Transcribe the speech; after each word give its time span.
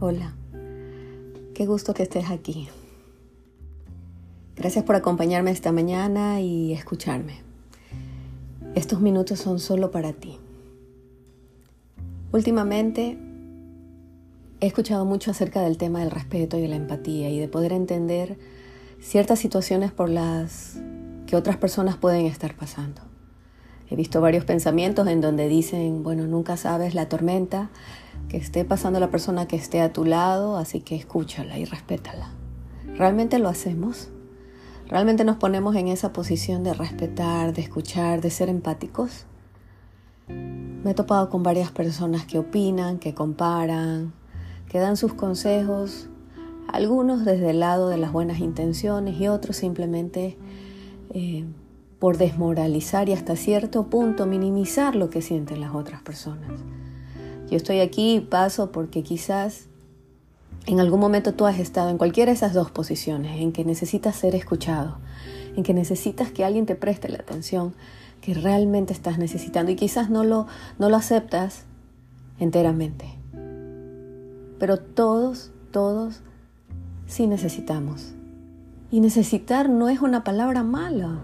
Hola, 0.00 0.32
qué 1.56 1.66
gusto 1.66 1.92
que 1.92 2.04
estés 2.04 2.30
aquí. 2.30 2.68
Gracias 4.54 4.84
por 4.84 4.94
acompañarme 4.94 5.50
esta 5.50 5.72
mañana 5.72 6.40
y 6.40 6.72
escucharme. 6.72 7.40
Estos 8.76 9.00
minutos 9.00 9.40
son 9.40 9.58
solo 9.58 9.90
para 9.90 10.12
ti. 10.12 10.38
Últimamente 12.30 13.18
he 14.60 14.68
escuchado 14.68 15.04
mucho 15.04 15.32
acerca 15.32 15.62
del 15.62 15.78
tema 15.78 15.98
del 15.98 16.12
respeto 16.12 16.56
y 16.56 16.60
de 16.62 16.68
la 16.68 16.76
empatía 16.76 17.28
y 17.30 17.40
de 17.40 17.48
poder 17.48 17.72
entender 17.72 18.38
ciertas 19.00 19.40
situaciones 19.40 19.90
por 19.90 20.10
las 20.10 20.80
que 21.26 21.34
otras 21.34 21.56
personas 21.56 21.96
pueden 21.96 22.26
estar 22.26 22.54
pasando. 22.54 23.02
He 23.90 23.96
visto 23.96 24.20
varios 24.20 24.44
pensamientos 24.44 25.08
en 25.08 25.20
donde 25.20 25.48
dicen, 25.48 26.04
bueno, 26.04 26.28
nunca 26.28 26.56
sabes 26.56 26.94
la 26.94 27.08
tormenta 27.08 27.70
que 28.28 28.36
esté 28.36 28.64
pasando 28.64 29.00
la 29.00 29.10
persona 29.10 29.48
que 29.48 29.56
esté 29.56 29.80
a 29.80 29.92
tu 29.92 30.04
lado, 30.04 30.56
así 30.56 30.80
que 30.80 30.96
escúchala 30.96 31.58
y 31.58 31.64
respétala. 31.64 32.30
¿Realmente 32.96 33.38
lo 33.38 33.48
hacemos? 33.48 34.10
¿Realmente 34.86 35.24
nos 35.24 35.36
ponemos 35.36 35.76
en 35.76 35.88
esa 35.88 36.12
posición 36.12 36.64
de 36.64 36.74
respetar, 36.74 37.52
de 37.52 37.62
escuchar, 37.62 38.20
de 38.20 38.30
ser 38.30 38.48
empáticos? 38.48 39.26
Me 40.28 40.90
he 40.92 40.94
topado 40.94 41.28
con 41.28 41.42
varias 41.42 41.70
personas 41.70 42.24
que 42.24 42.38
opinan, 42.38 42.98
que 42.98 43.14
comparan, 43.14 44.12
que 44.68 44.78
dan 44.78 44.96
sus 44.96 45.14
consejos, 45.14 46.08
algunos 46.68 47.24
desde 47.24 47.50
el 47.50 47.60
lado 47.60 47.88
de 47.88 47.96
las 47.96 48.12
buenas 48.12 48.40
intenciones 48.40 49.18
y 49.20 49.28
otros 49.28 49.56
simplemente 49.56 50.38
eh, 51.10 51.44
por 51.98 52.18
desmoralizar 52.18 53.08
y 53.08 53.14
hasta 53.14 53.36
cierto 53.36 53.88
punto 53.88 54.26
minimizar 54.26 54.94
lo 54.94 55.08
que 55.10 55.22
sienten 55.22 55.60
las 55.60 55.74
otras 55.74 56.02
personas. 56.02 56.50
Yo 57.50 57.56
estoy 57.56 57.80
aquí 57.80 58.16
y 58.16 58.20
paso 58.20 58.72
porque 58.72 59.02
quizás 59.02 59.68
en 60.66 60.80
algún 60.80 61.00
momento 61.00 61.32
tú 61.32 61.46
has 61.46 61.58
estado 61.58 61.88
en 61.88 61.96
cualquiera 61.96 62.30
de 62.30 62.36
esas 62.36 62.52
dos 62.52 62.70
posiciones, 62.70 63.40
en 63.40 63.52
que 63.52 63.64
necesitas 63.64 64.16
ser 64.16 64.34
escuchado, 64.34 64.98
en 65.56 65.62
que 65.62 65.72
necesitas 65.72 66.30
que 66.30 66.44
alguien 66.44 66.66
te 66.66 66.74
preste 66.74 67.08
la 67.08 67.18
atención 67.18 67.74
que 68.20 68.34
realmente 68.34 68.92
estás 68.92 69.18
necesitando 69.18 69.72
y 69.72 69.76
quizás 69.76 70.10
no 70.10 70.24
lo, 70.24 70.46
no 70.78 70.90
lo 70.90 70.96
aceptas 70.96 71.64
enteramente. 72.38 73.06
Pero 74.58 74.78
todos, 74.78 75.50
todos 75.70 76.20
sí 77.06 77.26
necesitamos. 77.26 78.12
Y 78.90 79.00
necesitar 79.00 79.68
no 79.68 79.88
es 79.88 80.00
una 80.00 80.24
palabra 80.24 80.62
mala. 80.62 81.22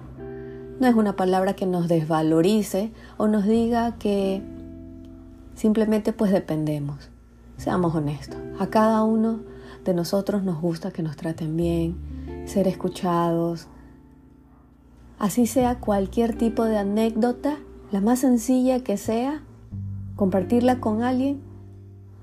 No 0.81 0.86
es 0.86 0.94
una 0.94 1.16
palabra 1.16 1.55
que 1.55 1.66
nos 1.66 1.88
desvalorice 1.88 2.92
o 3.16 3.28
nos 3.28 3.44
diga 3.44 3.97
que 3.98 4.42
simplemente 5.55 6.12
pues 6.12 6.33
dependemos. 6.33 7.10
Seamos 7.56 7.94
honestos. 7.94 8.38
A 8.58 8.66
cada 8.69 9.02
uno 9.02 9.41
de 9.84 9.94
nosotros 9.94 10.42
nos 10.42 10.60
gusta 10.60 10.91
que 10.91 11.02
nos 11.02 11.16
traten 11.16 11.56
bien, 11.56 11.97
ser 12.47 12.69
escuchados. 12.69 13.69
Así 15.19 15.47
sea 15.47 15.78
cualquier 15.78 16.36
tipo 16.36 16.64
de 16.64 16.78
anécdota, 16.78 17.58
la 17.92 18.00
más 18.00 18.20
sencilla 18.20 18.80
que 18.80 18.97
sea, 18.97 19.42
compartirla 20.16 20.80
con 20.80 21.02
alguien, 21.02 21.41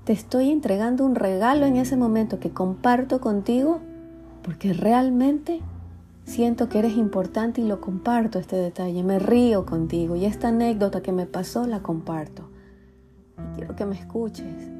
te 0.04 0.12
estoy 0.12 0.50
entregando 0.50 1.04
un 1.04 1.14
regalo 1.14 1.64
en 1.64 1.76
ese 1.76 1.96
momento 1.96 2.40
que 2.40 2.50
comparto 2.50 3.20
contigo 3.20 3.80
porque 4.42 4.72
realmente 4.72 5.62
Siento 6.24 6.68
que 6.68 6.78
eres 6.78 6.96
importante 6.96 7.60
y 7.60 7.64
lo 7.66 7.80
comparto 7.80 8.38
este 8.38 8.56
detalle. 8.56 9.02
Me 9.02 9.18
río 9.18 9.66
contigo 9.66 10.16
y 10.16 10.24
esta 10.24 10.48
anécdota 10.48 11.02
que 11.02 11.12
me 11.12 11.26
pasó 11.26 11.66
la 11.66 11.82
comparto. 11.82 12.48
Y 13.50 13.56
quiero 13.56 13.76
que 13.76 13.86
me 13.86 13.98
escuches. 13.98 14.70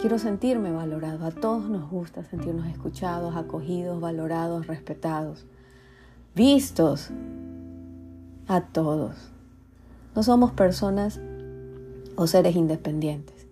Quiero 0.00 0.18
sentirme 0.18 0.70
valorado. 0.72 1.26
A 1.26 1.30
todos 1.30 1.68
nos 1.68 1.90
gusta 1.90 2.24
sentirnos 2.24 2.66
escuchados, 2.66 3.36
acogidos, 3.36 4.00
valorados, 4.00 4.66
respetados, 4.66 5.46
vistos. 6.34 7.10
A 8.48 8.60
todos. 8.60 9.32
No 10.14 10.22
somos 10.22 10.52
personas 10.52 11.20
o 12.16 12.26
seres 12.26 12.56
independientes. 12.56 13.46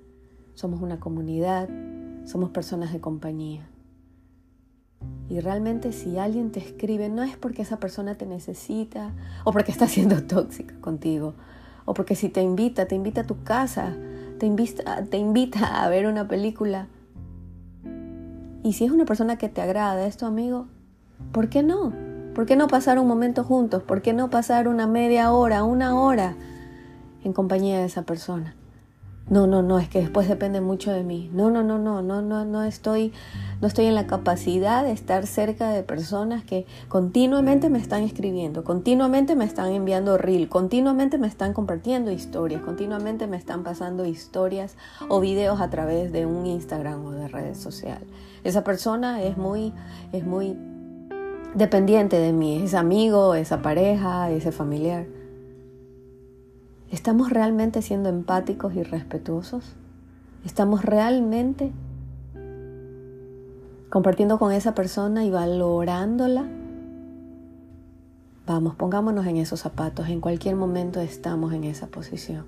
Somos 0.55 0.81
una 0.81 1.01
comunidad, 1.01 1.69
somos 2.25 2.51
personas 2.51 2.93
de 2.93 3.01
compañía. 3.01 3.69
Y 5.29 5.41
realmente 5.41 5.93
si 5.93 6.19
alguien 6.19 6.51
te 6.51 6.61
escribe, 6.61 7.09
no 7.09 7.23
es 7.23 7.37
porque 7.37 7.63
esa 7.63 7.79
persona 7.79 8.15
te 8.17 8.27
necesita 8.27 9.13
o 9.45 9.53
porque 9.53 9.73
está 9.73 9.87
siendo 9.89 10.23
tóxica 10.25 10.75
contigo, 10.81 11.35
o 11.85 11.95
porque 11.95 12.15
si 12.15 12.29
te 12.29 12.43
invita, 12.43 12.87
te 12.87 12.95
invita 12.95 13.23
a 13.23 13.27
tu 13.27 13.43
casa, 13.43 13.97
te 14.39 14.47
invita, 14.47 15.05
te 15.05 15.17
invita 15.17 15.83
a 15.83 15.89
ver 15.89 16.07
una 16.07 16.29
película. 16.29 16.89
Y 18.63 18.73
si 18.73 18.85
es 18.85 18.91
una 18.91 19.05
persona 19.05 19.37
que 19.37 19.49
te 19.49 19.61
agrada, 19.61 20.07
es 20.07 20.17
tu 20.17 20.27
amigo, 20.27 20.67
¿por 21.33 21.49
qué 21.49 21.63
no? 21.63 21.93
¿Por 22.35 22.47
qué 22.47 22.57
no 22.57 22.67
pasar 22.67 22.99
un 22.99 23.07
momento 23.07 23.45
juntos? 23.45 23.83
¿Por 23.83 24.03
qué 24.03 24.13
no 24.13 24.31
pasar 24.31 24.67
una 24.67 24.87
media 24.87 25.31
hora, 25.33 25.63
una 25.63 25.99
hora 25.99 26.35
en 27.23 27.33
compañía 27.33 27.79
de 27.79 27.87
esa 27.87 28.03
persona? 28.03 28.57
No, 29.27 29.47
no, 29.47 29.63
no, 29.63 29.79
es 29.79 29.89
que 29.89 30.01
después 30.01 30.29
depende 30.29 30.61
mucho 30.61 30.93
de 30.93 31.03
mí. 31.03 31.31
No, 31.33 31.51
no, 31.51 31.63
no, 31.63 31.79
no, 31.79 32.03
no, 32.03 32.21
no, 32.21 32.45
no 32.45 32.63
estoy, 32.63 33.11
no 33.63 33.67
estoy 33.67 33.87
en 33.87 33.95
la 33.95 34.07
capacidad 34.07 34.85
de 34.85 34.93
estar 34.93 35.27
cerca 35.27 35.71
de 35.71 35.83
personas 35.83 36.45
que 36.45 36.67
continuamente 36.89 37.71
me 37.71 37.79
están 37.79 38.03
escribiendo, 38.03 38.65
continuamente 38.65 39.35
me 39.35 39.47
están 39.47 39.73
enviando 39.73 40.19
reel, 40.19 40.51
continuamente 40.51 41.17
me 41.17 41.27
están 41.27 41.55
compartiendo 41.55 42.11
historias, 42.11 42.61
continuamente 42.61 43.27
me 43.27 43.39
están 43.39 43.63
pasando 43.63 44.05
historias 44.05 44.77
o 45.09 45.21
videos 45.21 45.63
a 45.63 45.71
través 45.71 46.13
de 46.13 46.27
un 46.27 46.45
Instagram 46.45 47.03
o 47.07 47.13
de 47.13 47.27
redes 47.29 47.57
sociales. 47.57 48.07
Esa 48.45 48.63
persona 48.63 49.23
es 49.23 49.39
muy, 49.39 49.73
es 50.13 50.27
muy 50.27 50.55
dependiente 51.55 52.19
de 52.19 52.35
mí, 52.35 52.63
es 52.63 52.75
amigo, 52.75 53.35
esa 53.35 53.63
pareja, 53.63 54.31
ese 54.31 54.53
familiar. 54.53 55.07
¿Estamos 56.95 57.31
realmente 57.31 57.83
siendo 57.83 58.09
empáticos 58.09 58.73
y 58.77 58.85
respetuosos? 58.85 59.73
¿Estamos 60.45 60.85
realmente 60.85 61.73
compartiendo 63.91 64.39
con 64.39 64.53
esa 64.53 64.77
persona 64.77 65.25
y 65.25 65.31
valorándola? 65.31 66.45
Vamos, 68.47 68.77
pongámonos 68.77 69.27
en 69.27 69.39
esos 69.39 69.59
zapatos. 69.59 70.09
En 70.09 70.21
cualquier 70.21 70.55
momento 70.55 71.01
estamos 71.01 71.53
en 71.53 71.65
esa 71.65 71.89
posición 71.89 72.45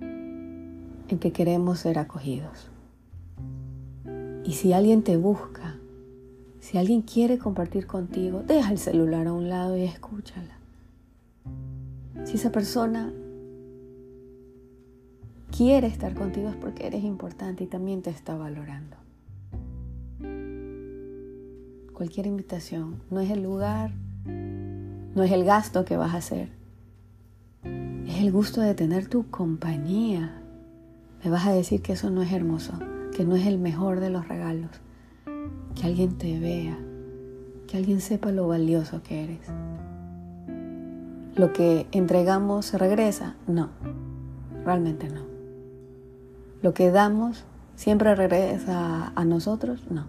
en 0.00 1.18
que 1.20 1.32
queremos 1.32 1.80
ser 1.80 1.98
acogidos. 1.98 2.70
Y 4.44 4.54
si 4.54 4.72
alguien 4.72 5.02
te 5.02 5.18
busca, 5.18 5.76
si 6.60 6.78
alguien 6.78 7.02
quiere 7.02 7.36
compartir 7.36 7.86
contigo, 7.86 8.42
deja 8.42 8.72
el 8.72 8.78
celular 8.78 9.26
a 9.26 9.34
un 9.34 9.50
lado 9.50 9.76
y 9.76 9.82
escúchala. 9.82 10.57
Si 12.24 12.36
esa 12.36 12.52
persona 12.52 13.12
quiere 15.56 15.86
estar 15.86 16.14
contigo 16.14 16.48
es 16.48 16.56
porque 16.56 16.86
eres 16.86 17.04
importante 17.04 17.64
y 17.64 17.66
también 17.66 18.02
te 18.02 18.10
está 18.10 18.36
valorando. 18.36 18.96
Cualquier 21.92 22.26
invitación 22.26 23.02
no 23.10 23.20
es 23.20 23.30
el 23.30 23.42
lugar, 23.42 23.92
no 24.24 25.22
es 25.22 25.32
el 25.32 25.44
gasto 25.44 25.84
que 25.84 25.96
vas 25.96 26.14
a 26.14 26.18
hacer. 26.18 26.50
Es 27.64 28.20
el 28.20 28.30
gusto 28.30 28.60
de 28.60 28.74
tener 28.74 29.08
tu 29.08 29.30
compañía. 29.30 30.40
Me 31.24 31.30
vas 31.30 31.46
a 31.46 31.52
decir 31.52 31.82
que 31.82 31.94
eso 31.94 32.10
no 32.10 32.22
es 32.22 32.32
hermoso, 32.32 32.74
que 33.16 33.24
no 33.24 33.34
es 33.34 33.46
el 33.46 33.58
mejor 33.58 34.00
de 34.00 34.10
los 34.10 34.28
regalos. 34.28 34.70
Que 35.74 35.86
alguien 35.86 36.18
te 36.18 36.38
vea, 36.38 36.78
que 37.66 37.76
alguien 37.76 38.00
sepa 38.00 38.30
lo 38.30 38.46
valioso 38.46 39.02
que 39.02 39.24
eres 39.24 39.40
lo 41.38 41.52
que 41.52 41.86
entregamos 41.92 42.74
regresa? 42.74 43.36
No, 43.46 43.70
realmente 44.64 45.08
no. 45.08 45.22
Lo 46.62 46.74
que 46.74 46.90
damos 46.90 47.44
siempre 47.76 48.14
regresa 48.16 49.12
a 49.14 49.24
nosotros? 49.24 49.86
No. 49.88 50.06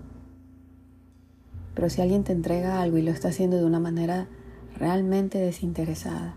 Pero 1.75 1.89
si 1.89 2.01
alguien 2.01 2.23
te 2.23 2.31
entrega 2.31 2.81
algo 2.81 2.97
y 2.97 3.03
lo 3.03 3.11
está 3.11 3.27
haciendo 3.29 3.57
de 3.57 3.65
una 3.65 3.79
manera 3.79 4.27
realmente 4.77 5.37
desinteresada, 5.37 6.35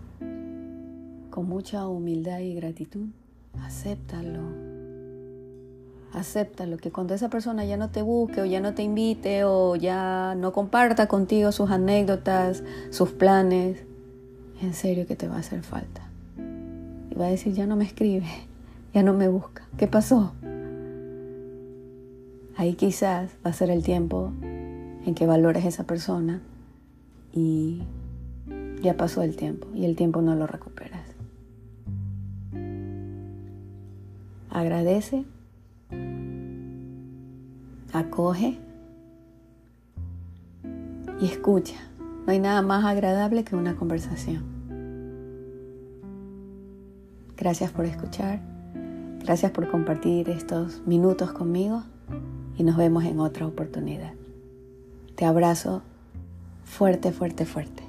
con 1.31 1.49
mucha 1.49 1.87
humildad 1.87 2.39
y 2.39 2.53
gratitud, 2.53 3.07
acéptalo. 3.63 4.41
Acéptalo, 6.13 6.77
que 6.77 6.91
cuando 6.91 7.15
esa 7.15 7.29
persona 7.29 7.65
ya 7.65 7.77
no 7.77 7.89
te 7.89 8.03
busque 8.03 8.41
o 8.41 8.45
ya 8.45 8.61
no 8.61 8.75
te 8.75 8.83
invite 8.83 9.43
o 9.43 9.75
ya 9.75 10.35
no 10.37 10.53
comparta 10.53 11.07
contigo 11.07 11.51
sus 11.51 11.71
anécdotas, 11.71 12.63
sus 12.91 13.11
planes, 13.11 13.83
en 14.63 14.73
serio 14.73 15.05
que 15.07 15.15
te 15.15 15.27
va 15.27 15.35
a 15.35 15.39
hacer 15.39 15.61
falta. 15.61 16.01
Y 17.11 17.15
va 17.15 17.27
a 17.27 17.29
decir, 17.29 17.53
ya 17.53 17.67
no 17.67 17.75
me 17.75 17.85
escribe, 17.85 18.27
ya 18.93 19.03
no 19.03 19.13
me 19.13 19.27
busca. 19.27 19.63
¿Qué 19.77 19.87
pasó? 19.87 20.33
Ahí 22.55 22.73
quizás 22.73 23.31
va 23.45 23.49
a 23.49 23.53
ser 23.53 23.69
el 23.69 23.83
tiempo 23.83 24.31
en 25.05 25.13
que 25.15 25.25
valores 25.25 25.65
a 25.65 25.67
esa 25.67 25.83
persona 25.83 26.41
y 27.33 27.83
ya 28.81 28.95
pasó 28.95 29.21
el 29.21 29.35
tiempo 29.35 29.67
y 29.73 29.85
el 29.85 29.95
tiempo 29.95 30.21
no 30.21 30.35
lo 30.35 30.47
recuperas. 30.47 31.13
acoge 37.93 38.57
y 41.19 41.25
escucha. 41.25 41.75
No 42.25 42.31
hay 42.31 42.39
nada 42.39 42.61
más 42.61 42.85
agradable 42.85 43.43
que 43.43 43.55
una 43.55 43.75
conversación. 43.75 44.52
Gracias 47.43 47.73
por 47.73 47.83
escuchar. 47.83 48.39
Gracias 49.19 49.51
por 49.51 49.69
compartir 49.69 50.29
estos 50.29 50.81
minutos 50.85 51.33
conmigo 51.33 51.83
y 52.57 52.63
nos 52.63 52.77
vemos 52.77 53.03
en 53.03 53.19
otra 53.19 53.45
oportunidad. 53.45 54.13
Te 55.17 55.25
abrazo 55.25 55.81
fuerte, 56.63 57.11
fuerte, 57.11 57.45
fuerte. 57.45 57.83